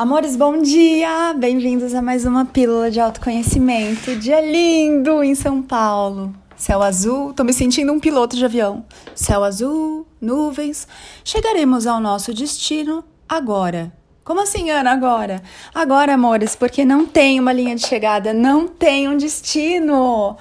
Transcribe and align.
Amores, 0.00 0.34
bom 0.34 0.62
dia! 0.62 1.34
Bem-vindos 1.34 1.94
a 1.94 2.00
mais 2.00 2.24
uma 2.24 2.46
Pílula 2.46 2.90
de 2.90 2.98
Autoconhecimento. 2.98 4.16
Dia 4.16 4.40
lindo 4.40 5.22
em 5.22 5.34
São 5.34 5.60
Paulo. 5.60 6.34
Céu 6.56 6.80
azul, 6.80 7.34
tô 7.34 7.44
me 7.44 7.52
sentindo 7.52 7.92
um 7.92 8.00
piloto 8.00 8.34
de 8.34 8.42
avião. 8.42 8.82
Céu 9.14 9.44
azul, 9.44 10.06
nuvens. 10.18 10.88
Chegaremos 11.22 11.86
ao 11.86 12.00
nosso 12.00 12.32
destino 12.32 13.04
agora. 13.28 13.92
Como 14.24 14.40
assim, 14.40 14.70
Ana, 14.70 14.90
agora? 14.90 15.42
Agora, 15.74 16.14
amores, 16.14 16.56
porque 16.56 16.82
não 16.82 17.04
tem 17.04 17.38
uma 17.38 17.52
linha 17.52 17.76
de 17.76 17.86
chegada, 17.86 18.32
não 18.32 18.66
tem 18.66 19.06
um 19.06 19.18
destino. 19.18 20.34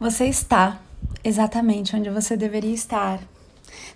Você 0.00 0.24
está 0.24 0.80
exatamente 1.22 1.94
onde 1.94 2.10
você 2.10 2.36
deveria 2.36 2.74
estar. 2.74 3.20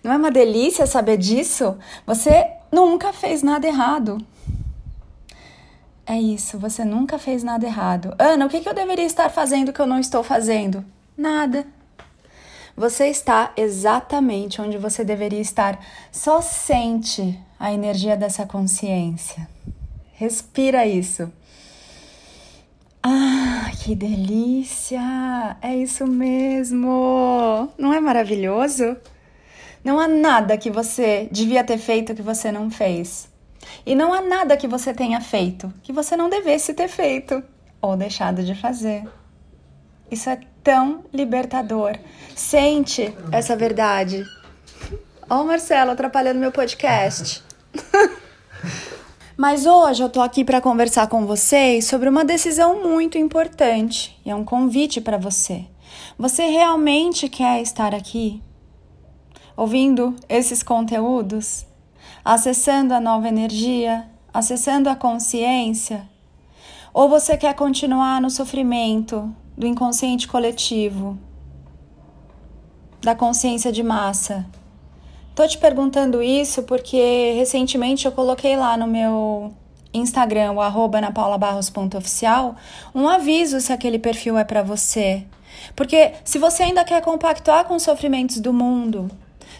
Não 0.00 0.12
é 0.12 0.16
uma 0.16 0.30
delícia 0.30 0.86
saber 0.86 1.16
disso? 1.16 1.76
Você 2.06 2.46
nunca 2.70 3.12
fez 3.12 3.42
nada 3.42 3.66
errado. 3.66 4.24
É 6.08 6.18
isso, 6.18 6.58
você 6.58 6.86
nunca 6.86 7.18
fez 7.18 7.44
nada 7.44 7.66
errado. 7.66 8.14
Ana, 8.18 8.46
o 8.46 8.48
que, 8.48 8.66
eu 8.66 8.72
deveria 8.72 9.04
estar 9.04 9.28
fazendo 9.28 9.74
que 9.74 9.80
eu 9.80 9.86
não 9.86 10.00
estou 10.00 10.22
fazendo? 10.22 10.82
Nada. 11.14 11.66
Você 12.74 13.08
está 13.08 13.52
exatamente 13.54 14.58
onde 14.58 14.78
você 14.78 15.04
deveria 15.04 15.40
estar. 15.40 15.78
Só 16.10 16.40
sente 16.40 17.38
a 17.60 17.74
energia 17.74 18.16
dessa 18.16 18.46
consciência. 18.46 19.46
Respira 20.14 20.86
isso. 20.86 21.30
Ah, 23.02 23.70
que 23.82 23.94
delícia! 23.94 25.58
É 25.60 25.76
isso 25.76 26.06
mesmo! 26.06 27.68
Não 27.76 27.92
é 27.92 28.00
maravilhoso? 28.00 28.96
Não 29.84 30.00
há 30.00 30.08
nada 30.08 30.56
que 30.56 30.70
você 30.70 31.28
devia 31.30 31.62
ter 31.62 31.78
feito 31.78 32.14
que 32.14 32.22
você 32.22 32.50
não 32.50 32.70
fez. 32.70 33.28
E 33.84 33.94
não 33.94 34.12
há 34.12 34.20
nada 34.20 34.56
que 34.56 34.68
você 34.68 34.92
tenha 34.92 35.20
feito 35.20 35.72
que 35.82 35.92
você 35.92 36.16
não 36.16 36.28
devesse 36.28 36.74
ter 36.74 36.88
feito 36.88 37.42
ou 37.80 37.96
deixado 37.96 38.42
de 38.42 38.54
fazer. 38.54 39.04
Isso 40.10 40.30
é 40.30 40.40
tão 40.62 41.04
libertador. 41.12 41.96
Sente 42.34 43.14
essa 43.30 43.56
verdade. 43.56 44.24
Ó, 45.28 45.40
oh, 45.40 45.44
Marcelo, 45.44 45.90
atrapalhando 45.90 46.40
meu 46.40 46.50
podcast. 46.50 47.42
Mas 49.36 49.66
hoje 49.66 50.02
eu 50.02 50.08
tô 50.08 50.20
aqui 50.20 50.44
para 50.44 50.60
conversar 50.60 51.06
com 51.06 51.24
vocês 51.24 51.84
sobre 51.84 52.08
uma 52.08 52.24
decisão 52.24 52.82
muito 52.82 53.16
importante 53.16 54.18
e 54.26 54.30
é 54.30 54.34
um 54.34 54.44
convite 54.44 55.00
para 55.00 55.16
você. 55.16 55.64
Você 56.18 56.46
realmente 56.46 57.28
quer 57.28 57.62
estar 57.62 57.94
aqui 57.94 58.42
ouvindo 59.56 60.16
esses 60.28 60.62
conteúdos? 60.62 61.67
Acessando 62.28 62.92
a 62.92 63.00
nova 63.00 63.26
energia, 63.26 64.06
acessando 64.34 64.90
a 64.90 64.94
consciência? 64.94 66.06
Ou 66.92 67.08
você 67.08 67.38
quer 67.38 67.54
continuar 67.54 68.20
no 68.20 68.28
sofrimento 68.28 69.34
do 69.56 69.66
inconsciente 69.66 70.28
coletivo, 70.28 71.18
da 73.00 73.14
consciência 73.14 73.72
de 73.72 73.82
massa? 73.82 74.44
Tô 75.34 75.48
te 75.48 75.56
perguntando 75.56 76.22
isso 76.22 76.64
porque 76.64 77.32
recentemente 77.34 78.04
eu 78.04 78.12
coloquei 78.12 78.58
lá 78.58 78.76
no 78.76 78.86
meu 78.86 79.50
Instagram, 79.94 80.52
o 80.52 80.60
arroba 80.60 81.00
napaulabarros.oficial, 81.00 82.56
um 82.94 83.08
aviso 83.08 83.58
se 83.58 83.72
aquele 83.72 83.98
perfil 83.98 84.36
é 84.36 84.44
para 84.44 84.62
você. 84.62 85.24
Porque 85.74 86.12
se 86.24 86.38
você 86.38 86.64
ainda 86.64 86.84
quer 86.84 87.00
compactuar 87.00 87.64
com 87.64 87.76
os 87.76 87.84
sofrimentos 87.84 88.38
do 88.38 88.52
mundo, 88.52 89.10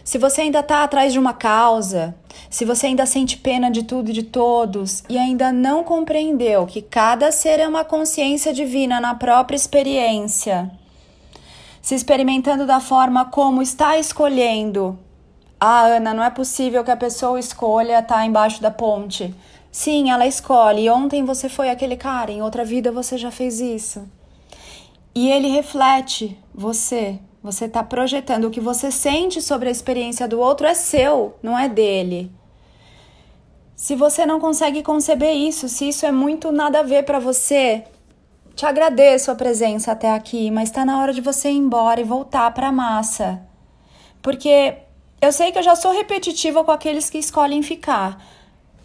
se 0.09 0.17
você 0.17 0.41
ainda 0.41 0.61
está 0.61 0.85
atrás 0.85 1.13
de 1.13 1.19
uma 1.19 1.35
causa, 1.35 2.15
se 2.49 2.65
você 2.65 2.87
ainda 2.87 3.05
sente 3.05 3.37
pena 3.37 3.71
de 3.71 3.83
tudo 3.83 4.09
e 4.09 4.15
de 4.15 4.23
todos 4.23 5.05
e 5.07 5.19
ainda 5.19 5.53
não 5.53 5.85
compreendeu 5.85 6.65
que 6.65 6.81
cada 6.81 7.31
ser 7.31 7.61
é 7.61 7.69
uma 7.69 7.85
consciência 7.85 8.51
divina 8.51 9.03
na 9.03 9.15
própria 9.15 9.55
experiência, 9.55 10.71
se 11.83 11.95
experimentando 11.95 12.65
da 12.65 12.81
forma 12.81 13.27
como 13.27 13.61
está 13.61 13.99
escolhendo. 13.99 14.99
Ah, 15.61 15.83
Ana, 15.83 16.15
não 16.15 16.25
é 16.25 16.31
possível 16.31 16.83
que 16.83 16.91
a 16.91 16.97
pessoa 16.97 17.39
escolha 17.39 17.99
estar 17.99 18.15
tá 18.15 18.25
embaixo 18.25 18.63
da 18.63 18.71
ponte. 18.71 19.35
Sim, 19.71 20.11
ela 20.11 20.27
escolhe. 20.27 20.89
Ontem 20.89 21.23
você 21.23 21.51
foi 21.51 21.69
aquele 21.69 21.99
cara, 21.99 22.33
em 22.33 22.41
outra 22.41 22.65
vida 22.65 22.91
você 22.91 23.19
já 23.19 23.31
fez 23.31 23.61
isso. 23.61 24.09
E 25.15 25.31
ele 25.31 25.49
reflete 25.49 26.35
você. 26.55 27.21
Você 27.43 27.67
está 27.67 27.83
projetando 27.83 28.47
o 28.47 28.51
que 28.51 28.61
você 28.61 28.91
sente 28.91 29.41
sobre 29.41 29.69
a 29.69 29.73
experiência 29.73 30.27
do 30.27 30.41
outro 30.41 30.67
é 30.67 30.75
seu, 30.75 31.37
não 31.43 31.59
é 31.59 31.69
dele. 31.69 32.33
Se 33.77 33.95
você 33.95 34.27
não 34.27 34.41
consegue 34.41 34.83
conceber 34.83 35.35
isso, 35.35 35.69
se 35.69 35.89
isso 35.89 36.05
é 36.05 36.11
muito 36.11 36.51
nada 36.51 36.81
a 36.81 36.83
ver 36.83 37.05
para 37.05 37.21
você, 37.21 37.85
te 38.57 38.67
agradeço 38.67 39.31
a 39.31 39.37
presença 39.37 39.93
até 39.93 40.11
aqui, 40.11 40.51
mas 40.51 40.69
está 40.69 40.85
na 40.85 41.01
hora 41.01 41.13
de 41.13 41.21
você 41.21 41.49
ir 41.49 41.57
embora 41.57 42.01
e 42.01 42.05
voltar 42.05 42.53
para 42.53 42.69
a 42.69 42.73
massa. 42.73 43.41
Porque 44.21 44.75
eu 45.21 45.31
sei 45.31 45.53
que 45.53 45.59
eu 45.59 45.63
já 45.63 45.77
sou 45.77 45.93
repetitiva 45.93 46.65
com 46.65 46.73
aqueles 46.73 47.09
que 47.09 47.19
escolhem 47.19 47.63
ficar, 47.63 48.21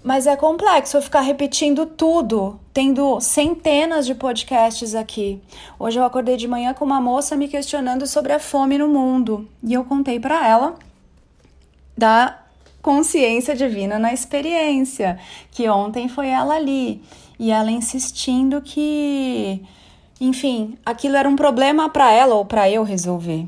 mas 0.03 0.27
é 0.27 0.35
complexo 0.35 0.97
eu 0.97 1.01
ficar 1.01 1.21
repetindo 1.21 1.85
tudo, 1.85 2.59
tendo 2.73 3.21
centenas 3.21 4.05
de 4.05 4.13
podcasts 4.13 4.93
aqui. 4.93 5.41
Hoje 5.79 5.97
eu 5.97 6.03
acordei 6.03 6.35
de 6.35 6.47
manhã 6.47 6.73
com 6.73 6.83
uma 6.83 6.99
moça 6.99 7.37
me 7.37 7.47
questionando 7.47 8.05
sobre 8.05 8.33
a 8.33 8.39
fome 8.39 8.77
no 8.77 8.89
mundo 8.89 9.47
e 9.63 9.73
eu 9.73 9.85
contei 9.85 10.19
para 10.19 10.45
ela 10.45 10.75
da 11.97 12.37
consciência 12.81 13.55
divina 13.55 13.97
na 13.97 14.11
experiência, 14.11 15.17
que 15.51 15.69
ontem 15.69 16.09
foi 16.09 16.27
ela 16.27 16.55
ali 16.55 17.01
e 17.39 17.49
ela 17.49 17.71
insistindo 17.71 18.61
que, 18.61 19.63
enfim, 20.19 20.77
aquilo 20.85 21.15
era 21.15 21.29
um 21.29 21.35
problema 21.35 21.87
para 21.87 22.11
ela 22.11 22.35
ou 22.35 22.43
para 22.43 22.69
eu 22.69 22.83
resolver. 22.83 23.47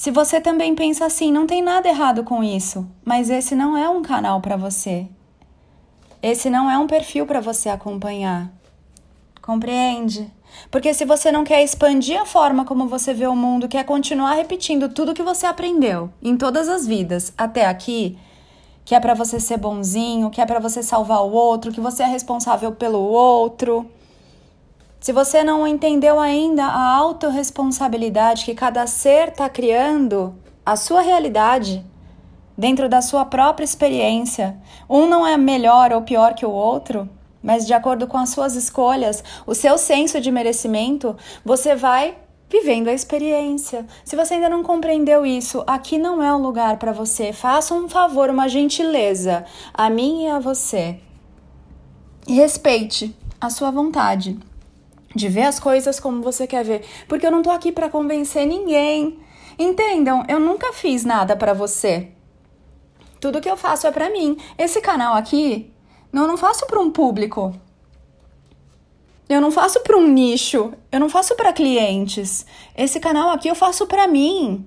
Se 0.00 0.10
você 0.10 0.40
também 0.40 0.74
pensa 0.74 1.04
assim, 1.04 1.30
não 1.30 1.46
tem 1.46 1.60
nada 1.60 1.86
errado 1.86 2.24
com 2.24 2.42
isso, 2.42 2.88
mas 3.04 3.28
esse 3.28 3.54
não 3.54 3.76
é 3.76 3.86
um 3.86 4.00
canal 4.00 4.40
para 4.40 4.56
você. 4.56 5.06
Esse 6.22 6.48
não 6.48 6.70
é 6.70 6.78
um 6.78 6.86
perfil 6.86 7.26
para 7.26 7.38
você 7.38 7.68
acompanhar. 7.68 8.50
Compreende? 9.42 10.32
Porque 10.70 10.94
se 10.94 11.04
você 11.04 11.30
não 11.30 11.44
quer 11.44 11.62
expandir 11.62 12.18
a 12.18 12.24
forma 12.24 12.64
como 12.64 12.88
você 12.88 13.12
vê 13.12 13.26
o 13.26 13.36
mundo, 13.36 13.68
quer 13.68 13.84
continuar 13.84 14.36
repetindo 14.36 14.88
tudo 14.88 15.12
que 15.12 15.22
você 15.22 15.44
aprendeu 15.44 16.08
em 16.22 16.34
todas 16.34 16.66
as 16.66 16.86
vidas 16.86 17.34
até 17.36 17.66
aqui, 17.66 18.18
que 18.86 18.94
é 18.94 19.00
para 19.00 19.12
você 19.12 19.38
ser 19.38 19.58
bonzinho, 19.58 20.30
que 20.30 20.40
é 20.40 20.46
para 20.46 20.60
você 20.60 20.82
salvar 20.82 21.20
o 21.20 21.30
outro, 21.30 21.72
que 21.72 21.80
você 21.80 22.04
é 22.04 22.06
responsável 22.06 22.72
pelo 22.72 23.00
outro, 23.00 23.86
se 25.00 25.14
você 25.14 25.42
não 25.42 25.66
entendeu 25.66 26.20
ainda 26.20 26.62
a 26.66 26.94
autorresponsabilidade 26.96 28.44
que 28.44 28.54
cada 28.54 28.86
ser 28.86 29.28
está 29.28 29.48
criando, 29.48 30.34
a 30.64 30.76
sua 30.76 31.00
realidade, 31.00 31.82
dentro 32.56 32.86
da 32.86 33.00
sua 33.00 33.24
própria 33.24 33.64
experiência, 33.64 34.58
um 34.88 35.06
não 35.06 35.26
é 35.26 35.38
melhor 35.38 35.90
ou 35.94 36.02
pior 36.02 36.34
que 36.34 36.44
o 36.44 36.50
outro, 36.50 37.08
mas 37.42 37.66
de 37.66 37.72
acordo 37.72 38.06
com 38.06 38.18
as 38.18 38.28
suas 38.28 38.54
escolhas, 38.54 39.24
o 39.46 39.54
seu 39.54 39.78
senso 39.78 40.20
de 40.20 40.30
merecimento, 40.30 41.16
você 41.42 41.74
vai 41.74 42.18
vivendo 42.50 42.88
a 42.88 42.92
experiência. 42.92 43.86
Se 44.04 44.14
você 44.14 44.34
ainda 44.34 44.50
não 44.50 44.62
compreendeu 44.62 45.24
isso, 45.24 45.64
aqui 45.66 45.96
não 45.96 46.22
é 46.22 46.30
um 46.34 46.42
lugar 46.42 46.76
para 46.76 46.92
você. 46.92 47.32
Faça 47.32 47.72
um 47.72 47.88
favor, 47.88 48.28
uma 48.28 48.48
gentileza 48.48 49.46
a 49.72 49.88
mim 49.88 50.24
e 50.24 50.28
a 50.28 50.38
você. 50.38 51.00
E 52.26 52.34
respeite 52.34 53.16
a 53.40 53.48
sua 53.48 53.70
vontade 53.70 54.49
de 55.14 55.28
ver 55.28 55.42
as 55.42 55.58
coisas 55.58 55.98
como 55.98 56.22
você 56.22 56.46
quer 56.46 56.64
ver, 56.64 56.84
porque 57.08 57.26
eu 57.26 57.30
não 57.30 57.42
tô 57.42 57.50
aqui 57.50 57.72
para 57.72 57.88
convencer 57.88 58.46
ninguém. 58.46 59.18
Entendam, 59.58 60.24
eu 60.28 60.38
nunca 60.40 60.72
fiz 60.72 61.04
nada 61.04 61.36
para 61.36 61.52
você. 61.52 62.08
Tudo 63.20 63.40
que 63.40 63.50
eu 63.50 63.56
faço 63.56 63.86
é 63.86 63.90
para 63.90 64.08
mim. 64.08 64.36
Esse 64.56 64.80
canal 64.80 65.14
aqui, 65.14 65.72
eu 66.12 66.26
não 66.26 66.36
faço 66.36 66.66
para 66.66 66.80
um 66.80 66.90
público. 66.90 67.54
Eu 69.28 69.40
não 69.40 69.50
faço 69.50 69.80
para 69.80 69.96
um 69.96 70.08
nicho, 70.08 70.72
eu 70.90 70.98
não 70.98 71.08
faço 71.08 71.36
para 71.36 71.52
clientes. 71.52 72.44
Esse 72.76 72.98
canal 72.98 73.30
aqui 73.30 73.46
eu 73.46 73.54
faço 73.54 73.86
para 73.86 74.08
mim. 74.08 74.66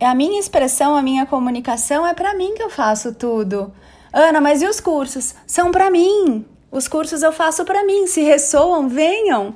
É 0.00 0.06
a 0.06 0.14
minha 0.14 0.40
expressão, 0.40 0.96
a 0.96 1.02
minha 1.02 1.24
comunicação 1.24 2.06
é 2.06 2.14
para 2.14 2.34
mim 2.34 2.54
que 2.54 2.62
eu 2.62 2.70
faço 2.70 3.14
tudo. 3.14 3.72
Ana, 4.12 4.40
mas 4.40 4.60
e 4.62 4.66
os 4.66 4.80
cursos? 4.80 5.34
São 5.46 5.70
para 5.70 5.90
mim. 5.90 6.44
Os 6.74 6.88
cursos 6.88 7.22
eu 7.22 7.30
faço 7.30 7.64
para 7.64 7.84
mim, 7.84 8.08
se 8.08 8.20
ressoam, 8.22 8.88
venham. 8.88 9.54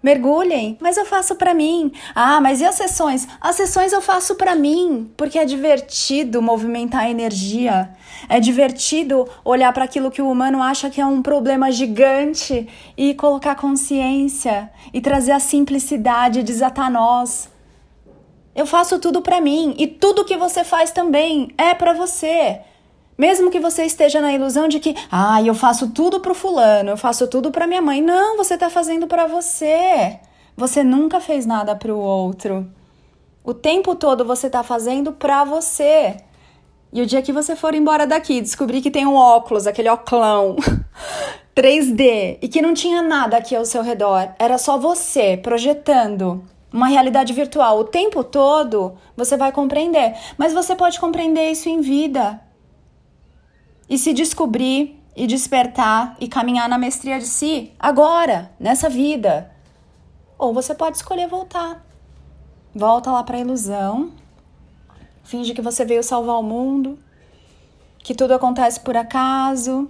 Mergulhem, 0.00 0.78
mas 0.80 0.96
eu 0.96 1.04
faço 1.04 1.34
para 1.34 1.52
mim. 1.52 1.90
Ah, 2.14 2.40
mas 2.40 2.60
e 2.60 2.64
as 2.64 2.76
sessões? 2.76 3.26
As 3.40 3.56
sessões 3.56 3.92
eu 3.92 4.00
faço 4.00 4.36
para 4.36 4.54
mim, 4.54 5.10
porque 5.16 5.40
é 5.40 5.44
divertido 5.44 6.40
movimentar 6.40 7.02
a 7.02 7.10
energia. 7.10 7.90
É 8.28 8.38
divertido 8.38 9.28
olhar 9.44 9.72
para 9.72 9.82
aquilo 9.82 10.08
que 10.08 10.22
o 10.22 10.30
humano 10.30 10.62
acha 10.62 10.88
que 10.88 11.00
é 11.00 11.06
um 11.06 11.20
problema 11.20 11.68
gigante 11.72 12.68
e 12.96 13.12
colocar 13.14 13.56
consciência 13.56 14.70
e 14.94 15.00
trazer 15.00 15.32
a 15.32 15.40
simplicidade, 15.40 16.44
desatar 16.44 16.92
nós. 16.92 17.50
Eu 18.54 18.66
faço 18.66 19.00
tudo 19.00 19.20
para 19.20 19.40
mim 19.40 19.74
e 19.78 19.88
tudo 19.88 20.24
que 20.24 20.36
você 20.36 20.62
faz 20.62 20.92
também 20.92 21.52
é 21.58 21.74
para 21.74 21.92
você. 21.92 22.60
Mesmo 23.22 23.52
que 23.52 23.60
você 23.60 23.84
esteja 23.84 24.20
na 24.20 24.32
ilusão 24.32 24.66
de 24.66 24.80
que, 24.80 24.96
ah, 25.08 25.40
eu 25.40 25.54
faço 25.54 25.90
tudo 25.90 26.18
pro 26.18 26.34
fulano, 26.34 26.90
eu 26.90 26.96
faço 26.96 27.28
tudo 27.28 27.52
para 27.52 27.68
minha 27.68 27.80
mãe. 27.80 28.02
Não, 28.02 28.36
você 28.36 28.58
tá 28.58 28.68
fazendo 28.68 29.06
para 29.06 29.28
você. 29.28 30.18
Você 30.56 30.82
nunca 30.82 31.20
fez 31.20 31.46
nada 31.46 31.76
pro 31.76 31.96
outro. 31.96 32.68
O 33.44 33.54
tempo 33.54 33.94
todo 33.94 34.24
você 34.24 34.50
tá 34.50 34.64
fazendo 34.64 35.12
para 35.12 35.44
você. 35.44 36.16
E 36.92 37.00
o 37.00 37.06
dia 37.06 37.22
que 37.22 37.32
você 37.32 37.54
for 37.54 37.76
embora 37.76 38.08
daqui, 38.08 38.40
descobrir 38.40 38.82
que 38.82 38.90
tem 38.90 39.06
um 39.06 39.14
óculos, 39.14 39.68
aquele 39.68 39.88
oclão 39.88 40.56
3D, 41.54 42.38
e 42.42 42.48
que 42.48 42.60
não 42.60 42.74
tinha 42.74 43.02
nada 43.02 43.36
aqui 43.36 43.54
ao 43.54 43.64
seu 43.64 43.84
redor, 43.84 44.30
era 44.36 44.58
só 44.58 44.76
você 44.76 45.36
projetando 45.36 46.42
uma 46.72 46.88
realidade 46.88 47.32
virtual 47.32 47.78
o 47.78 47.84
tempo 47.84 48.24
todo, 48.24 48.94
você 49.16 49.36
vai 49.36 49.52
compreender. 49.52 50.12
Mas 50.36 50.52
você 50.52 50.74
pode 50.74 50.98
compreender 50.98 51.52
isso 51.52 51.68
em 51.68 51.80
vida. 51.80 52.40
E 53.88 53.98
se 53.98 54.12
descobrir 54.12 54.98
e 55.14 55.26
despertar 55.26 56.16
e 56.18 56.28
caminhar 56.28 56.68
na 56.68 56.78
mestria 56.78 57.18
de 57.18 57.26
si 57.26 57.72
agora, 57.78 58.50
nessa 58.58 58.88
vida. 58.88 59.50
Ou 60.38 60.54
você 60.54 60.74
pode 60.74 60.96
escolher 60.96 61.28
voltar. 61.28 61.84
Volta 62.74 63.12
lá 63.12 63.22
para 63.22 63.36
a 63.36 63.40
ilusão 63.40 64.12
finge 65.22 65.54
que 65.54 65.62
você 65.62 65.84
veio 65.84 66.02
salvar 66.02 66.38
o 66.38 66.42
mundo, 66.42 66.98
que 67.98 68.14
tudo 68.14 68.34
acontece 68.34 68.80
por 68.80 68.96
acaso, 68.96 69.88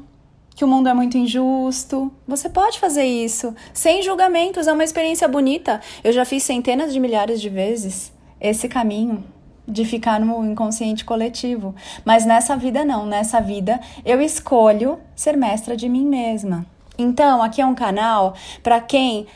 que 0.55 0.65
o 0.65 0.69
mundo 0.69 0.89
é 0.89 0.95
muito 0.95 1.17
injusto. 1.17 2.13
Você 2.29 2.49
pode 2.49 2.79
fazer 2.79 3.05
isso 3.05 3.55
sem 3.73 4.03
julgamentos, 4.03 4.67
é 4.67 4.73
uma 4.73 4.85
experiência 4.85 5.27
bonita. 5.27 5.81
Eu 6.05 6.13
já 6.13 6.25
fiz 6.25 6.43
centenas 6.43 6.93
de 6.93 7.01
milhares 7.01 7.41
de 7.41 7.49
vezes 7.49 8.13
esse 8.41 8.69
caminho 8.69 9.25
de 9.67 9.85
ficar 9.85 10.21
no 10.21 10.45
inconsciente 10.45 11.05
coletivo, 11.05 11.75
mas 12.05 12.25
nessa 12.25 12.57
vida 12.57 12.85
não, 12.85 13.07
nessa 13.07 13.41
vida 13.41 13.81
eu 14.05 14.21
escolho 14.21 14.99
ser 15.15 15.37
mestra 15.37 15.77
de 15.77 15.89
mim 15.89 16.05
mesma. 16.05 16.67
Então, 16.99 17.43
aqui 17.43 17.61
é 17.61 17.67
um 17.67 17.75
canal 17.75 18.35
para 18.63 18.81
quem 18.81 19.27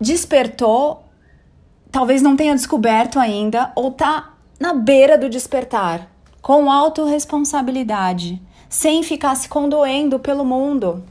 despertou, 0.00 1.04
talvez 1.90 2.20
não 2.22 2.36
tenha 2.36 2.54
descoberto 2.54 3.18
ainda 3.18 3.72
ou 3.74 3.90
tá 3.90 4.34
na 4.60 4.74
beira 4.74 5.16
do 5.16 5.28
despertar, 5.28 6.08
com 6.42 6.70
autorresponsabilidade, 6.70 8.40
sem 8.68 9.02
ficar 9.02 9.34
se 9.34 9.48
condoendo 9.48 10.18
pelo 10.18 10.44
mundo, 10.44 11.04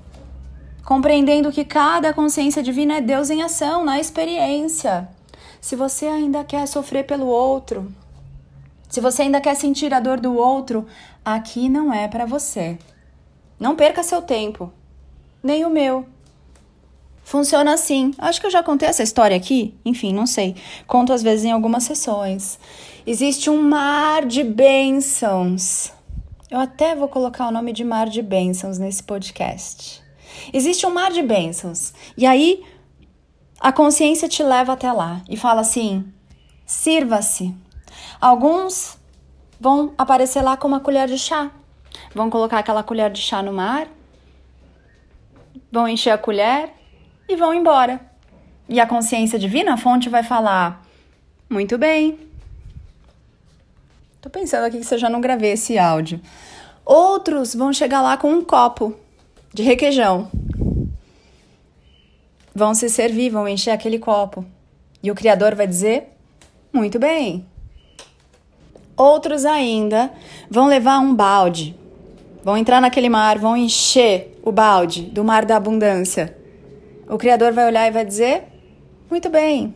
compreendendo 0.85 1.51
que 1.51 1.65
cada 1.65 2.13
consciência 2.13 2.62
divina 2.62 2.97
é 2.97 3.01
Deus 3.01 3.30
em 3.30 3.41
ação, 3.41 3.83
na 3.83 4.00
experiência. 4.00 5.09
Se 5.59 5.75
você 5.75 6.06
ainda 6.06 6.44
quer 6.44 6.65
sofrer 6.68 7.06
pelo 7.06 7.25
outro, 7.25 7.91
se 8.89 9.01
você 9.01 9.23
ainda 9.23 9.41
quer 9.41 9.55
sentir 9.55 9.93
a 9.93 9.99
dor 9.99 10.19
do 10.19 10.35
outro, 10.35 10.85
aqui 11.23 11.69
não 11.69 11.93
é 11.93 12.07
para 12.07 12.25
você. 12.25 12.77
Não 13.59 13.75
perca 13.75 14.03
seu 14.03 14.21
tempo, 14.21 14.71
nem 15.43 15.65
o 15.65 15.69
meu. 15.69 16.05
Funciona 17.23 17.73
assim. 17.73 18.13
Acho 18.17 18.39
que 18.39 18.47
eu 18.47 18.51
já 18.51 18.63
contei 18.63 18.87
essa 18.87 19.03
história 19.03 19.35
aqui. 19.35 19.75
Enfim, 19.83 20.13
não 20.13 20.25
sei. 20.25 20.55
Conto 20.87 21.11
às 21.11 21.21
vezes 21.21 21.43
em 21.43 21.51
algumas 21.51 21.83
sessões. 21.83 22.57
Existe 23.05 23.49
um 23.49 23.61
mar 23.61 24.25
de 24.25 24.45
bênçãos. 24.45 25.91
Eu 26.49 26.59
até 26.59 26.95
vou 26.95 27.09
colocar 27.09 27.49
o 27.49 27.51
nome 27.51 27.73
de 27.73 27.83
mar 27.83 28.07
de 28.07 28.21
bênçãos 28.21 28.77
nesse 28.77 29.03
podcast. 29.03 30.01
Existe 30.53 30.85
um 30.85 30.93
mar 30.93 31.11
de 31.11 31.21
bênçãos. 31.21 31.93
E 32.15 32.25
aí 32.25 32.63
a 33.59 33.73
consciência 33.73 34.29
te 34.29 34.41
leva 34.41 34.71
até 34.73 34.89
lá 34.93 35.21
e 35.27 35.35
fala 35.35 35.61
assim: 35.61 36.05
sirva-se. 36.65 37.53
Alguns 38.19 38.97
vão 39.59 39.93
aparecer 39.97 40.41
lá 40.41 40.57
com 40.57 40.67
uma 40.67 40.79
colher 40.79 41.07
de 41.07 41.17
chá. 41.17 41.51
Vão 42.13 42.29
colocar 42.29 42.59
aquela 42.59 42.83
colher 42.83 43.11
de 43.11 43.21
chá 43.21 43.41
no 43.41 43.53
mar, 43.53 43.87
vão 45.71 45.87
encher 45.87 46.11
a 46.11 46.17
colher 46.17 46.71
e 47.27 47.35
vão 47.35 47.53
embora. 47.53 47.99
E 48.69 48.79
a 48.79 48.85
consciência 48.85 49.39
divina, 49.39 49.73
a 49.73 49.77
fonte, 49.77 50.09
vai 50.09 50.23
falar: 50.23 50.83
muito 51.49 51.77
bem, 51.77 52.27
Tô 54.27 54.31
pensando 54.31 54.65
aqui 54.65 54.79
que 54.79 54.83
você 54.83 54.97
já 54.97 55.09
não 55.09 55.21
gravei 55.21 55.51
esse 55.51 55.77
áudio. 55.77 56.19
Outros 56.83 57.55
vão 57.55 57.71
chegar 57.71 58.01
lá 58.01 58.17
com 58.17 58.29
um 58.29 58.43
copo 58.43 58.93
de 59.53 59.63
requeijão. 59.63 60.29
Vão 62.53 62.73
se 62.73 62.89
servir, 62.89 63.29
vão 63.29 63.47
encher 63.47 63.71
aquele 63.71 63.97
copo. 63.97 64.43
E 65.01 65.09
o 65.09 65.15
Criador 65.15 65.55
vai 65.55 65.65
dizer: 65.65 66.09
Muito 66.73 66.99
bem. 66.99 67.45
Outros 68.97 69.45
ainda 69.45 70.11
vão 70.49 70.67
levar 70.67 70.99
um 70.99 71.15
balde. 71.15 71.77
Vão 72.44 72.57
entrar 72.57 72.81
naquele 72.81 73.07
mar, 73.07 73.38
vão 73.38 73.55
encher 73.55 74.38
o 74.44 74.51
balde 74.51 75.03
do 75.03 75.23
mar 75.23 75.45
da 75.45 75.55
abundância. 75.55 76.35
O 77.07 77.17
Criador 77.17 77.53
vai 77.53 77.67
olhar 77.67 77.88
e 77.88 77.91
vai 77.91 78.03
dizer: 78.03 78.44
Muito 79.09 79.29
bem. 79.29 79.73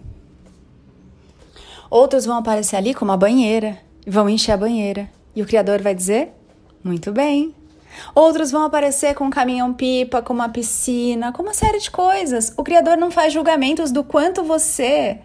Outros 1.90 2.26
vão 2.26 2.38
aparecer 2.38 2.76
ali 2.76 2.94
com 2.94 3.06
uma 3.06 3.16
banheira 3.16 3.78
vão 4.06 4.30
encher 4.30 4.54
a 4.54 4.58
banheira. 4.58 5.10
E 5.36 5.42
o 5.42 5.46
Criador 5.46 5.82
vai 5.82 5.96
dizer: 5.96 6.34
Muito 6.84 7.12
bem. 7.12 7.56
Outros 8.16 8.52
vão 8.52 8.64
aparecer 8.64 9.14
com 9.14 9.26
um 9.26 9.30
caminhão-pipa, 9.30 10.22
com 10.22 10.34
uma 10.34 10.50
piscina, 10.50 11.32
com 11.32 11.44
uma 11.44 11.54
série 11.54 11.80
de 11.80 11.92
coisas. 11.92 12.54
O 12.58 12.64
Criador 12.64 12.98
não 12.98 13.12
faz 13.12 13.34
julgamentos 13.34 13.92
do 13.92 14.04
quanto 14.04 14.44
você 14.44 15.20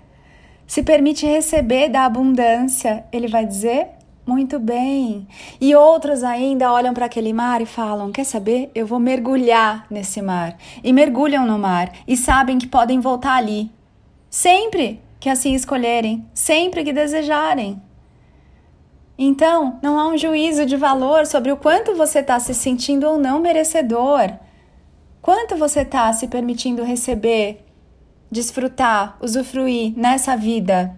se 0.67 0.83
permite 0.83 1.27
receber 1.27 1.89
da 1.89 2.05
abundância. 2.05 3.05
Ele 3.13 3.29
vai 3.29 3.47
dizer: 3.47 3.89
muito 4.27 4.59
bem. 4.59 5.29
E 5.61 5.75
outros 5.77 6.25
ainda 6.25 6.73
olham 6.73 6.93
para 6.93 7.07
aquele 7.07 7.33
mar 7.33 7.63
e 7.63 7.67
falam: 7.67 8.11
Quer 8.11 8.25
saber? 8.25 8.71
Eu 8.75 8.85
vou 8.85 8.99
mergulhar 8.99 9.87
nesse 9.89 10.21
mar. 10.21 10.59
E 10.83 10.93
mergulham 10.93 11.47
no 11.47 11.59
mar 11.59 11.93
e 12.09 12.17
sabem 12.17 12.59
que 12.59 12.67
podem 12.67 12.99
voltar 12.99 13.37
ali. 13.37 13.71
Sempre 14.29 15.01
que 15.21 15.29
assim 15.29 15.55
escolherem, 15.55 16.27
sempre 16.35 16.83
que 16.83 16.93
desejarem. 16.93 17.81
Então, 19.19 19.79
não 19.81 19.99
há 19.99 20.09
um 20.09 20.19
juízo 20.19 20.67
de 20.67 20.77
valor 20.77 21.25
sobre 21.25 21.51
o 21.51 21.57
quanto 21.57 21.95
você 21.95 22.19
está 22.19 22.39
se 22.39 22.53
sentindo 22.53 23.07
ou 23.09 23.19
não 23.19 23.41
merecedor. 23.41 24.31
Quanto 25.23 25.57
você 25.57 25.81
está 25.81 26.13
se 26.13 26.29
permitindo 26.29 26.85
receber, 26.85 27.66
desfrutar, 28.31 29.17
usufruir 29.21 29.93
nessa 29.97 30.37
vida? 30.37 30.97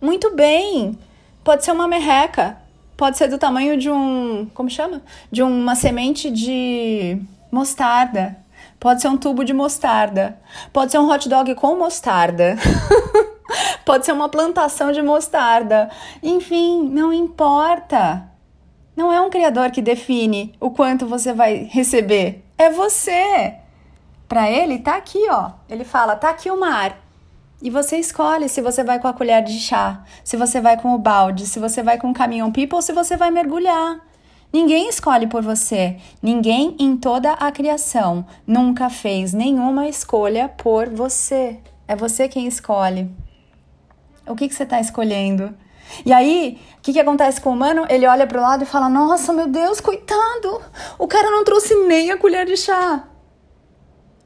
Muito 0.00 0.34
bem! 0.34 0.98
Pode 1.44 1.64
ser 1.64 1.72
uma 1.72 1.88
merreca, 1.88 2.56
pode 2.96 3.18
ser 3.18 3.28
do 3.28 3.38
tamanho 3.38 3.76
de 3.76 3.90
um. 3.90 4.46
Como 4.54 4.70
chama? 4.70 5.02
De 5.30 5.42
uma 5.42 5.74
semente 5.74 6.30
de 6.30 7.20
mostarda. 7.50 8.36
Pode 8.78 9.00
ser 9.00 9.08
um 9.08 9.16
tubo 9.16 9.44
de 9.44 9.52
mostarda. 9.52 10.38
Pode 10.72 10.90
ser 10.90 10.98
um 10.98 11.10
hot 11.10 11.28
dog 11.28 11.54
com 11.54 11.76
mostarda. 11.76 12.56
Pode 13.84 14.04
ser 14.04 14.12
uma 14.12 14.28
plantação 14.28 14.92
de 14.92 15.02
mostarda. 15.02 15.90
Enfim, 16.22 16.88
não 16.88 17.12
importa. 17.12 18.28
Não 18.96 19.12
é 19.12 19.20
um 19.20 19.30
criador 19.30 19.70
que 19.70 19.82
define 19.82 20.54
o 20.60 20.70
quanto 20.70 21.06
você 21.06 21.32
vai 21.32 21.68
receber. 21.70 22.44
É 22.58 22.70
você. 22.70 23.54
Para 24.32 24.50
ele, 24.50 24.78
tá 24.78 24.96
aqui, 24.96 25.28
ó. 25.28 25.50
Ele 25.68 25.84
fala: 25.84 26.16
tá 26.16 26.30
aqui 26.30 26.50
o 26.50 26.58
mar. 26.58 26.98
E 27.60 27.68
você 27.68 27.98
escolhe 27.98 28.48
se 28.48 28.62
você 28.62 28.82
vai 28.82 28.98
com 28.98 29.06
a 29.06 29.12
colher 29.12 29.44
de 29.44 29.60
chá, 29.60 30.02
se 30.24 30.38
você 30.38 30.58
vai 30.58 30.80
com 30.80 30.94
o 30.94 30.98
balde, 30.98 31.46
se 31.46 31.60
você 31.60 31.82
vai 31.82 31.98
com 31.98 32.10
o 32.10 32.14
caminhão 32.14 32.50
pipa 32.50 32.76
ou 32.76 32.80
se 32.80 32.94
você 32.94 33.14
vai 33.14 33.30
mergulhar. 33.30 34.00
Ninguém 34.50 34.88
escolhe 34.88 35.26
por 35.26 35.42
você. 35.42 35.98
Ninguém 36.22 36.74
em 36.78 36.96
toda 36.96 37.32
a 37.34 37.52
criação 37.52 38.24
nunca 38.46 38.88
fez 38.88 39.34
nenhuma 39.34 39.86
escolha 39.86 40.48
por 40.48 40.88
você. 40.88 41.58
É 41.86 41.94
você 41.94 42.26
quem 42.26 42.46
escolhe. 42.46 43.10
O 44.26 44.34
que, 44.34 44.48
que 44.48 44.54
você 44.54 44.62
está 44.62 44.80
escolhendo? 44.80 45.54
E 46.06 46.12
aí, 46.12 46.58
o 46.78 46.80
que, 46.80 46.94
que 46.94 47.00
acontece 47.00 47.38
com 47.38 47.50
o 47.50 47.52
humano? 47.52 47.84
Ele 47.86 48.06
olha 48.06 48.26
para 48.26 48.38
o 48.38 48.42
lado 48.42 48.62
e 48.62 48.66
fala: 48.66 48.88
Nossa, 48.88 49.30
meu 49.30 49.46
Deus, 49.46 49.78
coitado! 49.78 50.62
O 50.98 51.06
cara 51.06 51.30
não 51.30 51.44
trouxe 51.44 51.74
nem 51.84 52.10
a 52.10 52.16
colher 52.16 52.46
de 52.46 52.56
chá. 52.56 53.08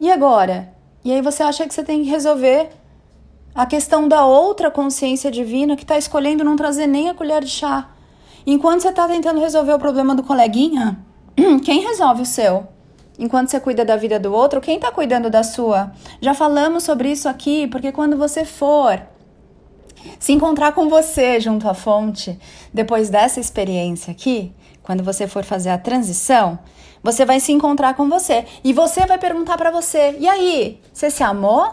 E 0.01 0.11
agora? 0.11 0.73
E 1.05 1.13
aí 1.13 1.23
você 1.23 1.43
acha 1.43 1.67
que 1.67 1.73
você 1.75 1.83
tem 1.83 2.03
que 2.03 2.11
resolver 2.11 2.71
a 3.55 3.65
questão 3.65 4.07
da 4.07 4.25
outra 4.27 4.71
consciência 4.71 5.31
divina 5.31 5.77
que 5.77 5.83
está 5.83 5.97
escolhendo 5.97 6.45
não 6.45 6.57
trazer 6.57 6.87
nem 6.87 7.09
a 7.09 7.15
colher 7.15 7.43
de 7.43 7.51
chá. 7.51 7.89
Enquanto 8.47 8.83
você 8.83 8.91
está 8.91 9.09
tentando 9.09 9.41
resolver 9.41 9.73
o 9.73 9.79
problema 9.79 10.15
do 10.15 10.23
coleguinha, 10.23 10.99
quem 11.65 11.81
resolve 11.81 12.23
o 12.23 12.27
seu? 12.27 12.69
Enquanto 13.19 13.49
você 13.49 13.59
cuida 13.59 13.85
da 13.85 13.97
vida 13.97 14.21
do 14.21 14.33
outro, 14.33 14.61
quem 14.61 14.77
está 14.77 14.93
cuidando 14.93 15.31
da 15.31 15.43
sua? 15.43 15.91
Já 16.21 16.35
falamos 16.35 16.83
sobre 16.85 17.11
isso 17.11 17.29
aqui, 17.29 17.67
porque 17.67 17.91
quando 17.91 18.17
você 18.17 18.45
for 18.45 19.01
se 20.19 20.33
encontrar 20.33 20.73
com 20.73 20.89
você 20.89 21.41
junto 21.41 21.69
à 21.69 21.73
fonte, 21.73 22.39
depois 22.73 23.09
dessa 23.09 23.41
experiência 23.41 24.11
aqui, 24.11 24.53
quando 24.87 25.03
você 25.03 25.27
for 25.27 25.45
fazer 25.45 25.71
a 25.71 25.79
transição, 25.79 26.59
você 27.03 27.25
vai 27.25 27.41
se 27.41 27.53
encontrar 27.53 27.95
com 27.95 28.09
você 28.09 28.47
e 28.63 28.73
você 28.73 29.05
vai 29.05 29.19
perguntar 29.19 29.59
para 29.59 29.73
você: 29.73 30.17
"E 30.21 30.29
aí, 30.29 30.81
você 30.93 31.11
se 31.11 31.25
amou? 31.25 31.67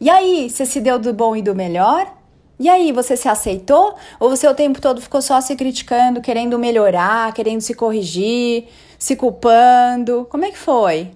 E 0.00 0.08
aí, 0.08 0.48
você 0.50 0.64
se 0.64 0.80
deu 0.80 0.98
do 0.98 1.12
bom 1.12 1.36
e 1.36 1.42
do 1.42 1.54
melhor? 1.54 2.10
E 2.58 2.68
aí, 2.68 2.90
você 2.90 3.16
se 3.16 3.28
aceitou? 3.28 3.94
Ou 4.18 4.30
você 4.30 4.48
o 4.48 4.54
tempo 4.54 4.80
todo 4.80 5.00
ficou 5.00 5.20
só 5.20 5.40
se 5.40 5.54
criticando, 5.54 6.20
querendo 6.20 6.58
melhorar, 6.58 7.32
querendo 7.34 7.60
se 7.60 7.74
corrigir, 7.74 8.66
se 8.98 9.14
culpando? 9.14 10.26
Como 10.30 10.44
é 10.44 10.50
que 10.50 10.58
foi? 10.58 11.10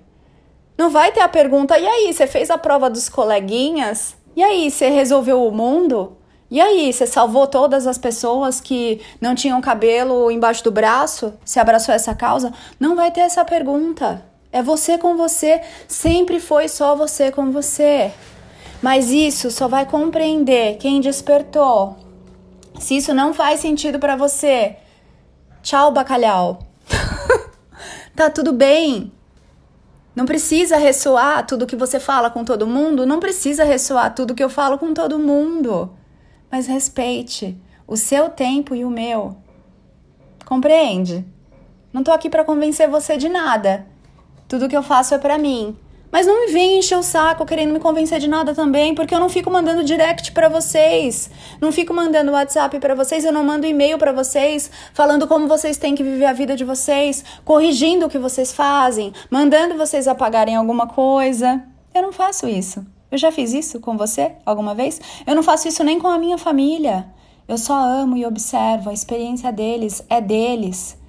Não 0.76 0.90
vai 0.90 1.10
ter 1.12 1.20
a 1.20 1.28
pergunta: 1.28 1.78
e 1.78 1.86
aí, 1.86 2.12
você 2.12 2.26
fez 2.26 2.50
a 2.50 2.58
prova 2.58 2.90
dos 2.90 3.08
coleguinhas? 3.08 4.16
E 4.36 4.42
aí, 4.42 4.70
você 4.70 4.90
resolveu 4.90 5.46
o 5.46 5.50
mundo? 5.50 6.16
E 6.48 6.60
aí, 6.60 6.92
você 6.92 7.08
salvou 7.08 7.46
todas 7.48 7.88
as 7.88 7.98
pessoas 7.98 8.60
que 8.60 9.00
não 9.20 9.34
tinham 9.34 9.60
cabelo 9.60 10.30
embaixo 10.30 10.62
do 10.62 10.70
braço? 10.70 11.34
Se 11.44 11.58
abraçou 11.58 11.92
essa 11.92 12.14
causa? 12.14 12.52
Não 12.78 12.94
vai 12.94 13.10
ter 13.10 13.20
essa 13.20 13.44
pergunta. 13.44 14.22
É 14.52 14.62
você 14.62 14.96
com 14.96 15.16
você, 15.16 15.60
sempre 15.88 16.38
foi 16.38 16.68
só 16.68 16.94
você 16.94 17.32
com 17.32 17.50
você. 17.50 18.12
Mas 18.80 19.10
isso 19.10 19.50
só 19.50 19.66
vai 19.66 19.86
compreender 19.86 20.76
quem 20.76 21.00
despertou. 21.00 21.96
Se 22.78 22.96
isso 22.96 23.12
não 23.12 23.34
faz 23.34 23.58
sentido 23.58 23.98
para 23.98 24.14
você, 24.14 24.76
tchau, 25.64 25.90
bacalhau. 25.90 26.60
tá 28.14 28.30
tudo 28.30 28.52
bem. 28.52 29.12
Não 30.14 30.24
precisa 30.24 30.76
ressoar 30.76 31.44
tudo 31.44 31.66
que 31.66 31.74
você 31.74 31.98
fala 31.98 32.30
com 32.30 32.44
todo 32.44 32.68
mundo, 32.68 33.04
não 33.04 33.18
precisa 33.18 33.64
ressoar 33.64 34.14
tudo 34.14 34.34
que 34.34 34.44
eu 34.44 34.48
falo 34.48 34.78
com 34.78 34.94
todo 34.94 35.18
mundo 35.18 35.90
mas 36.50 36.66
respeite 36.66 37.56
o 37.86 37.96
seu 37.96 38.28
tempo 38.28 38.74
e 38.74 38.84
o 38.84 38.90
meu. 38.90 39.36
Compreende? 40.44 41.24
Não 41.92 42.02
tô 42.02 42.12
aqui 42.12 42.28
para 42.28 42.44
convencer 42.44 42.88
você 42.88 43.16
de 43.16 43.28
nada. 43.28 43.86
Tudo 44.48 44.68
que 44.68 44.76
eu 44.76 44.82
faço 44.82 45.14
é 45.14 45.18
para 45.18 45.38
mim. 45.38 45.76
Mas 46.10 46.26
não 46.26 46.46
me 46.46 46.52
venha 46.52 46.78
encher 46.78 46.96
o 46.96 47.02
saco 47.02 47.44
querendo 47.44 47.72
me 47.72 47.80
convencer 47.80 48.18
de 48.18 48.28
nada 48.28 48.54
também, 48.54 48.94
porque 48.94 49.14
eu 49.14 49.20
não 49.20 49.28
fico 49.28 49.50
mandando 49.50 49.84
direct 49.84 50.32
para 50.32 50.48
vocês, 50.48 51.30
não 51.60 51.72
fico 51.72 51.92
mandando 51.92 52.32
WhatsApp 52.32 52.78
para 52.78 52.94
vocês, 52.94 53.24
eu 53.24 53.32
não 53.32 53.44
mando 53.44 53.66
e-mail 53.66 53.98
para 53.98 54.12
vocês 54.12 54.70
falando 54.94 55.26
como 55.26 55.48
vocês 55.48 55.76
têm 55.76 55.94
que 55.94 56.02
viver 56.02 56.26
a 56.26 56.32
vida 56.32 56.56
de 56.56 56.64
vocês, 56.64 57.24
corrigindo 57.44 58.06
o 58.06 58.08
que 58.08 58.18
vocês 58.18 58.52
fazem, 58.52 59.12
mandando 59.30 59.76
vocês 59.76 60.08
apagarem 60.08 60.56
alguma 60.56 60.86
coisa. 60.86 61.62
Eu 61.94 62.02
não 62.02 62.12
faço 62.12 62.48
isso. 62.48 62.95
Eu 63.16 63.18
já 63.18 63.32
fiz 63.32 63.54
isso 63.54 63.80
com 63.80 63.96
você 63.96 64.32
alguma 64.44 64.74
vez? 64.74 65.00
Eu 65.26 65.34
não 65.34 65.42
faço 65.42 65.66
isso 65.66 65.82
nem 65.82 65.98
com 65.98 66.06
a 66.06 66.18
minha 66.18 66.36
família. 66.36 67.06
Eu 67.48 67.56
só 67.56 67.74
amo 67.74 68.14
e 68.14 68.26
observo, 68.26 68.90
a 68.90 68.92
experiência 68.92 69.50
deles 69.50 70.04
é 70.10 70.20
deles. 70.20 71.00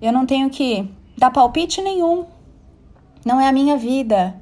Eu 0.00 0.12
não 0.12 0.24
tenho 0.24 0.48
que 0.48 0.88
dar 1.18 1.32
palpite 1.32 1.82
nenhum. 1.82 2.24
Não 3.24 3.40
é 3.40 3.48
a 3.48 3.52
minha 3.52 3.76
vida. 3.76 4.40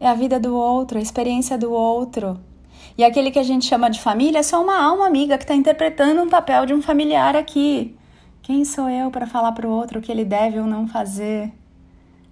É 0.00 0.08
a 0.08 0.14
vida 0.14 0.40
do 0.40 0.52
outro, 0.56 0.98
a 0.98 1.00
experiência 1.00 1.56
do 1.56 1.70
outro. 1.70 2.40
E 2.96 3.04
aquele 3.04 3.30
que 3.30 3.38
a 3.38 3.44
gente 3.44 3.64
chama 3.64 3.88
de 3.88 4.00
família 4.00 4.40
é 4.40 4.42
só 4.42 4.60
uma 4.60 4.82
alma 4.82 5.06
amiga 5.06 5.38
que 5.38 5.44
está 5.44 5.54
interpretando 5.54 6.20
um 6.20 6.28
papel 6.28 6.66
de 6.66 6.74
um 6.74 6.82
familiar 6.82 7.36
aqui. 7.36 7.96
Quem 8.42 8.64
sou 8.64 8.90
eu 8.90 9.12
para 9.12 9.28
falar 9.28 9.52
para 9.52 9.68
o 9.68 9.70
outro 9.70 10.00
o 10.00 10.02
que 10.02 10.10
ele 10.10 10.24
deve 10.24 10.58
ou 10.58 10.66
não 10.66 10.88
fazer? 10.88 11.52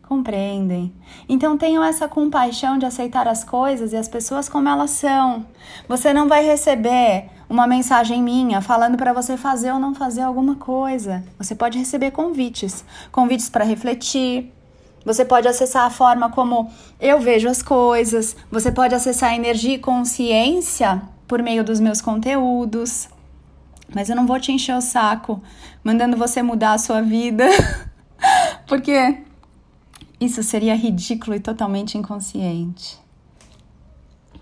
Compreendem. 0.09 0.93
Então 1.29 1.59
tenham 1.59 1.83
essa 1.83 2.09
compaixão 2.09 2.79
de 2.79 2.87
aceitar 2.87 3.27
as 3.29 3.45
coisas 3.45 3.93
e 3.93 3.97
as 3.97 4.09
pessoas 4.09 4.49
como 4.49 4.69
elas 4.69 4.91
são. 4.91 5.45
Você 5.89 6.13
não 6.13 6.29
vai 6.29 6.45
receber 6.45 7.29
uma 7.49 7.67
mensagem 7.67 8.23
minha 8.23 8.61
falando 8.61 8.97
para 8.97 9.13
você 9.13 9.37
fazer 9.37 9.73
ou 9.73 9.79
não 9.79 9.95
fazer 9.95 10.23
alguma 10.23 10.57
coisa. 10.57 11.25
Você 11.39 11.55
pode 11.55 11.79
receber 11.79 12.13
convites, 12.13 12.85
convites 13.11 13.49
para 13.49 13.65
refletir. 13.65 14.53
Você 15.05 15.25
pode 15.25 15.47
acessar 15.47 15.85
a 15.85 15.91
forma 15.91 16.31
como 16.31 16.71
eu 17.01 17.21
vejo 17.21 17.49
as 17.49 17.63
coisas. 17.63 18.37
Você 18.51 18.73
pode 18.73 18.95
acessar 18.95 19.35
energia 19.35 19.75
e 19.75 19.79
consciência 19.79 21.03
por 21.29 21.43
meio 21.43 21.63
dos 21.63 21.81
meus 21.81 22.01
conteúdos. 22.01 23.09
Mas 23.95 24.09
eu 24.09 24.17
não 24.17 24.27
vou 24.27 24.41
te 24.41 24.51
encher 24.51 24.75
o 24.75 24.81
saco 24.81 25.41
mandando 25.83 26.17
você 26.17 26.43
mudar 26.43 26.73
a 26.73 26.79
sua 26.79 27.01
vida. 27.01 27.47
Porque 28.67 29.19
isso 30.21 30.43
seria 30.43 30.75
ridículo 30.75 31.37
e 31.37 31.41
totalmente 31.41 31.99
inconsciente. 31.99 32.99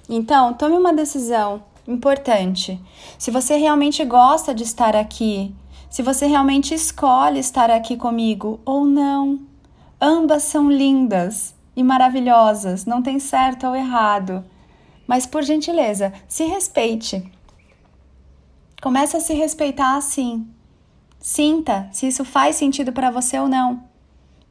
Então, 0.08 0.54
tome 0.54 0.76
uma 0.76 0.92
decisão 0.92 1.62
importante. 1.86 2.80
Se 3.18 3.30
você 3.30 3.56
realmente 3.56 4.04
gosta 4.04 4.54
de 4.54 4.62
estar 4.62 4.94
aqui, 4.94 5.54
se 5.90 6.02
você 6.02 6.26
realmente 6.26 6.74
escolhe 6.74 7.38
estar 7.38 7.70
aqui 7.70 7.96
comigo 7.96 8.60
ou 8.64 8.84
não. 8.84 9.40
Ambas 10.00 10.42
são 10.42 10.70
lindas 10.70 11.54
e 11.76 11.82
maravilhosas, 11.82 12.84
não 12.84 13.00
tem 13.00 13.18
certo 13.18 13.66
ou 13.66 13.76
errado. 13.76 14.44
Mas 15.06 15.26
por 15.26 15.42
gentileza, 15.42 16.12
se 16.28 16.44
respeite. 16.44 17.30
Comece 18.82 19.16
a 19.16 19.20
se 19.20 19.34
respeitar 19.34 19.96
assim. 19.96 20.46
Sinta 21.18 21.88
se 21.92 22.06
isso 22.06 22.24
faz 22.24 22.56
sentido 22.56 22.92
para 22.92 23.10
você 23.10 23.38
ou 23.38 23.48
não. 23.48 23.84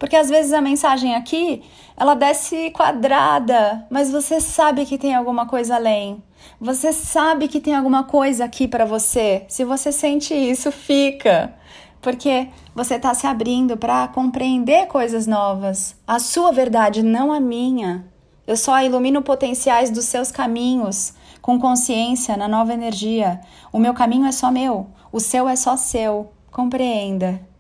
Porque 0.03 0.17
às 0.17 0.27
vezes 0.27 0.51
a 0.51 0.60
mensagem 0.60 1.15
aqui, 1.15 1.63
ela 1.95 2.13
desce 2.13 2.72
quadrada, 2.72 3.88
mas 3.89 4.12
você 4.12 4.41
sabe 4.41 4.86
que 4.86 4.98
tem 4.98 5.15
alguma 5.15 5.45
coisa 5.45 5.75
além. 5.75 6.22
Você 6.60 6.91
sabe 6.91 7.48
que 7.48 7.62
tem 7.62 7.74
alguma 7.74 8.03
coisa 8.03 8.43
aqui 8.43 8.67
para 8.67 8.83
você. 8.83 9.45
Se 9.48 9.63
você 9.63 9.93
sente 9.93 10.33
isso, 10.33 10.74
fica. 10.74 11.53
Porque 12.01 12.50
você 12.75 12.95
está 12.95 13.13
se 13.13 13.25
abrindo 13.25 13.77
para 13.77 14.10
compreender 14.10 14.88
coisas 14.88 15.25
novas. 15.25 15.95
A 16.05 16.19
sua 16.19 16.51
verdade, 16.51 17.01
não 17.01 17.31
a 17.31 17.39
minha. 17.39 18.05
Eu 18.45 18.57
só 18.57 18.83
ilumino 18.83 19.22
potenciais 19.22 19.89
dos 19.89 20.03
seus 20.03 20.33
caminhos 20.33 21.13
com 21.41 21.57
consciência 21.57 22.36
na 22.36 22.50
nova 22.50 22.74
energia. 22.74 23.39
O 23.72 23.79
meu 23.79 23.93
caminho 23.93 24.25
é 24.25 24.33
só 24.33 24.51
meu, 24.51 24.88
o 25.13 25.22
seu 25.22 25.48
é 25.48 25.55
só 25.55 25.77
seu. 25.77 26.29
Compreenda. 26.51 27.52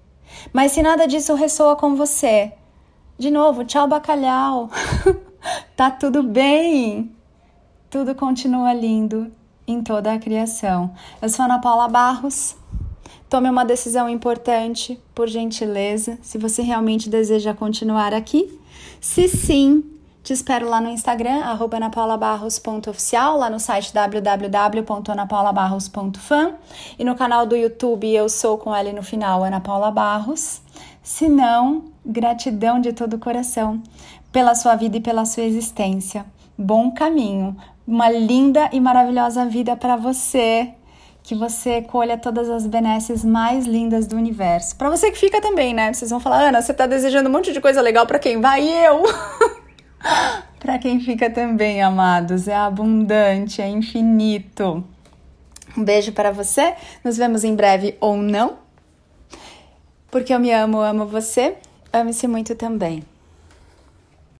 Mas 0.51 0.71
se 0.71 0.81
nada 0.81 1.07
disso 1.07 1.33
ressoa 1.35 1.75
com 1.75 1.95
você, 1.95 2.53
de 3.17 3.29
novo, 3.29 3.63
tchau 3.63 3.87
bacalhau. 3.87 4.69
tá 5.75 5.91
tudo 5.91 6.23
bem. 6.23 7.11
Tudo 7.89 8.15
continua 8.15 8.73
lindo 8.73 9.31
em 9.67 9.81
toda 9.81 10.11
a 10.11 10.19
criação. 10.19 10.93
Eu 11.21 11.29
sou 11.29 11.45
Ana 11.45 11.59
Paula 11.59 11.87
Barros. 11.87 12.55
Tome 13.29 13.49
uma 13.49 13.63
decisão 13.63 14.09
importante, 14.09 14.99
por 15.15 15.27
gentileza, 15.27 16.19
se 16.21 16.37
você 16.37 16.61
realmente 16.61 17.09
deseja 17.09 17.53
continuar 17.53 18.13
aqui. 18.13 18.59
Se 19.01 19.27
sim, 19.27 19.83
te 20.23 20.31
espero 20.31 20.69
lá 20.69 20.79
no 20.79 20.89
Instagram, 20.89 21.43
anapaulabarros.oficial, 21.43 23.37
lá 23.37 23.49
no 23.49 23.59
site 23.59 23.93
www.anapaulabarros.fan 23.93 26.53
e 26.97 27.03
no 27.03 27.13
canal 27.13 27.45
do 27.45 27.57
YouTube 27.57 28.09
Eu 28.09 28.29
Sou 28.29 28.57
com 28.57 28.73
L 28.73 28.93
no 28.93 29.03
final, 29.03 29.43
Ana 29.43 29.59
Paula 29.59 29.91
Barros. 29.91 30.61
Se 31.03 31.27
não, 31.27 31.83
gratidão 32.05 32.79
de 32.79 32.93
todo 32.93 33.15
o 33.15 33.19
coração 33.19 33.83
pela 34.31 34.55
sua 34.55 34.77
vida 34.77 34.95
e 34.95 35.01
pela 35.01 35.25
sua 35.25 35.43
existência. 35.43 36.25
Bom 36.57 36.91
caminho, 36.91 37.57
uma 37.85 38.09
linda 38.09 38.69
e 38.71 38.79
maravilhosa 38.79 39.45
vida 39.45 39.75
para 39.75 39.97
você. 39.97 40.69
Que 41.21 41.35
você 41.35 41.81
colha 41.81 42.17
todas 42.17 42.49
as 42.49 42.65
benesses 42.65 43.25
mais 43.25 43.65
lindas 43.65 44.07
do 44.07 44.15
universo. 44.15 44.77
Para 44.77 44.89
você 44.89 45.11
que 45.11 45.17
fica 45.17 45.41
também, 45.41 45.73
né? 45.73 45.91
Vocês 45.91 46.11
vão 46.11 46.21
falar, 46.21 46.47
Ana, 46.47 46.61
você 46.61 46.73
tá 46.73 46.87
desejando 46.87 47.27
um 47.27 47.31
monte 47.31 47.51
de 47.51 47.59
coisa 47.59 47.81
legal 47.81 48.05
para 48.05 48.19
quem 48.19 48.39
vai? 48.39 48.61
E 48.61 48.71
eu! 48.85 49.03
Para 50.59 50.79
quem 50.79 50.99
fica 50.99 51.29
também, 51.29 51.81
amados, 51.81 52.47
é 52.47 52.55
abundante, 52.55 53.61
é 53.61 53.67
infinito. 53.67 54.83
Um 55.77 55.83
beijo 55.83 56.11
para 56.11 56.31
você. 56.31 56.75
Nos 57.03 57.17
vemos 57.17 57.43
em 57.43 57.55
breve 57.55 57.97
ou 57.99 58.15
não. 58.17 58.57
Porque 60.09 60.33
eu 60.33 60.39
me 60.39 60.51
amo, 60.51 60.79
amo 60.79 61.05
você. 61.05 61.55
Ame-se 61.91 62.27
muito 62.27 62.55
também. 62.55 63.03